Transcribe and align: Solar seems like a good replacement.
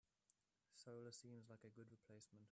Solar 0.73 1.11
seems 1.11 1.47
like 1.47 1.63
a 1.63 1.69
good 1.69 1.85
replacement. 1.91 2.39